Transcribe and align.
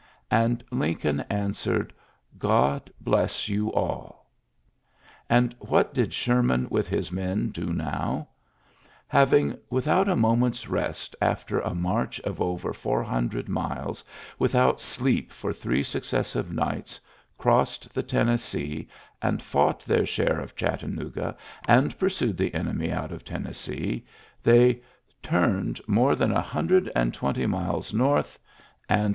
And 0.31 0.63
Lincoln 0.71 1.19
answered, 1.29 1.93
"Gtod 2.39 2.89
bless 3.01 3.49
you 3.49 3.71
all!" 3.71 4.31
And 5.37 5.53
what 5.59 5.93
did 5.93 6.11
Sherman 6.11 6.65
with 6.71 6.89
his 6.89 7.11
men 7.11 7.49
do 7.49 7.71
now! 7.71 8.27
Having 9.07 9.59
"with 9.69 9.87
out 9.87 10.09
a 10.09 10.15
moment's 10.15 10.67
rest 10.67 11.15
after 11.21 11.59
a 11.59 11.75
march 11.75 12.19
of 12.21 12.41
over 12.41 12.73
four 12.73 13.03
hundred 13.03 13.47
miles, 13.47 14.03
without 14.39 14.81
sleep 14.81 15.31
for 15.31 15.53
three 15.53 15.83
successive 15.83 16.51
nights," 16.51 16.99
crossed 17.37 17.93
the 17.93 18.01
Tennessee 18.01 18.87
and 19.21 19.39
fought 19.39 19.85
their 19.85 20.07
share 20.07 20.39
of 20.39 20.55
Chattanooga 20.55 21.37
and 21.67 21.95
pursued 21.99 22.37
the 22.37 22.55
enemy 22.55 22.91
out 22.91 23.11
of 23.11 23.23
Tennessee, 23.23 24.07
they 24.41 24.81
"turned 25.21 25.79
more 25.85 26.15
than 26.15 26.31
a 26.31 26.41
hundred 26.41 26.91
and 26.95 27.13
twenty 27.13 27.45
miles 27.45 27.93
north, 27.93 28.39
and 28.39 28.39
uorary 28.39 28.39
^uiu 28.39 28.89
98 28.89 28.95
ULYSSES 29.05 29.09
S. 29.09 29.09